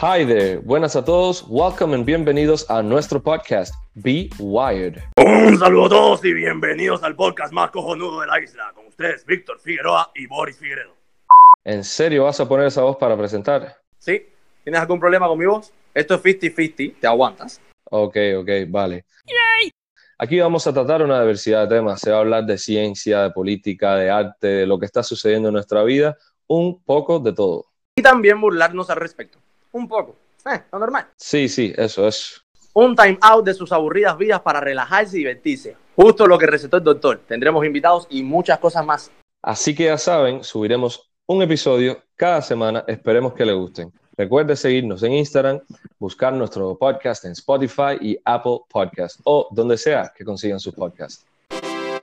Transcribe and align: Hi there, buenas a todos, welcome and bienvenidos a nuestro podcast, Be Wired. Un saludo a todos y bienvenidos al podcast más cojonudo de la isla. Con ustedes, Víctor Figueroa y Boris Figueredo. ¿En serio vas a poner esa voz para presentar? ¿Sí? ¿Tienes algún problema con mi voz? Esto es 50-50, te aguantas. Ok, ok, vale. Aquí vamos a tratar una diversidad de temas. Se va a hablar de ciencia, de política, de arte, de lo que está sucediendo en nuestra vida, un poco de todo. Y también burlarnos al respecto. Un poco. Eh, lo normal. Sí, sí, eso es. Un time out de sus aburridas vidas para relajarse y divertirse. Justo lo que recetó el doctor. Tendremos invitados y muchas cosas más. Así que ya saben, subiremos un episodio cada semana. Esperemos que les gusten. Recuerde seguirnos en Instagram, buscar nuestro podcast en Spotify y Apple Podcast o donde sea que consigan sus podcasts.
Hi 0.00 0.24
there, 0.24 0.58
buenas 0.58 0.94
a 0.94 1.04
todos, 1.04 1.44
welcome 1.48 1.92
and 1.92 2.04
bienvenidos 2.04 2.70
a 2.70 2.84
nuestro 2.84 3.20
podcast, 3.20 3.74
Be 3.94 4.30
Wired. 4.38 5.02
Un 5.16 5.58
saludo 5.58 5.86
a 5.86 5.88
todos 5.88 6.24
y 6.24 6.32
bienvenidos 6.34 7.02
al 7.02 7.16
podcast 7.16 7.52
más 7.52 7.72
cojonudo 7.72 8.20
de 8.20 8.28
la 8.28 8.40
isla. 8.40 8.70
Con 8.76 8.86
ustedes, 8.86 9.26
Víctor 9.26 9.58
Figueroa 9.58 10.12
y 10.14 10.28
Boris 10.28 10.56
Figueredo. 10.56 10.94
¿En 11.64 11.82
serio 11.82 12.22
vas 12.22 12.38
a 12.38 12.48
poner 12.48 12.68
esa 12.68 12.82
voz 12.82 12.96
para 12.96 13.16
presentar? 13.18 13.76
¿Sí? 13.98 14.24
¿Tienes 14.62 14.80
algún 14.80 15.00
problema 15.00 15.26
con 15.26 15.36
mi 15.36 15.46
voz? 15.46 15.72
Esto 15.92 16.14
es 16.14 16.22
50-50, 16.22 17.00
te 17.00 17.06
aguantas. 17.08 17.60
Ok, 17.90 18.16
ok, 18.38 18.50
vale. 18.68 19.04
Aquí 20.16 20.38
vamos 20.38 20.64
a 20.68 20.72
tratar 20.72 21.02
una 21.02 21.20
diversidad 21.20 21.68
de 21.68 21.74
temas. 21.74 22.00
Se 22.00 22.12
va 22.12 22.18
a 22.18 22.20
hablar 22.20 22.46
de 22.46 22.56
ciencia, 22.56 23.22
de 23.24 23.30
política, 23.30 23.96
de 23.96 24.10
arte, 24.10 24.46
de 24.46 24.66
lo 24.66 24.78
que 24.78 24.86
está 24.86 25.02
sucediendo 25.02 25.48
en 25.48 25.54
nuestra 25.54 25.82
vida, 25.82 26.16
un 26.46 26.84
poco 26.84 27.18
de 27.18 27.32
todo. 27.32 27.66
Y 27.96 28.02
también 28.02 28.40
burlarnos 28.40 28.90
al 28.90 28.98
respecto. 28.98 29.40
Un 29.72 29.88
poco. 29.88 30.16
Eh, 30.46 30.62
lo 30.72 30.78
normal. 30.78 31.08
Sí, 31.16 31.48
sí, 31.48 31.72
eso 31.76 32.06
es. 32.06 32.40
Un 32.74 32.94
time 32.94 33.18
out 33.22 33.44
de 33.44 33.54
sus 33.54 33.72
aburridas 33.72 34.16
vidas 34.16 34.40
para 34.40 34.60
relajarse 34.60 35.16
y 35.16 35.18
divertirse. 35.20 35.76
Justo 35.96 36.26
lo 36.26 36.38
que 36.38 36.46
recetó 36.46 36.76
el 36.76 36.84
doctor. 36.84 37.20
Tendremos 37.26 37.64
invitados 37.64 38.06
y 38.10 38.22
muchas 38.22 38.58
cosas 38.58 38.84
más. 38.84 39.10
Así 39.42 39.74
que 39.74 39.84
ya 39.84 39.98
saben, 39.98 40.44
subiremos 40.44 41.10
un 41.26 41.42
episodio 41.42 42.02
cada 42.16 42.40
semana. 42.40 42.84
Esperemos 42.86 43.34
que 43.34 43.44
les 43.44 43.54
gusten. 43.54 43.92
Recuerde 44.16 44.56
seguirnos 44.56 45.02
en 45.04 45.12
Instagram, 45.12 45.60
buscar 45.98 46.32
nuestro 46.32 46.76
podcast 46.76 47.24
en 47.24 47.32
Spotify 47.32 47.96
y 48.00 48.18
Apple 48.24 48.58
Podcast 48.68 49.20
o 49.22 49.48
donde 49.52 49.78
sea 49.78 50.12
que 50.16 50.24
consigan 50.24 50.58
sus 50.58 50.74
podcasts. 50.74 51.24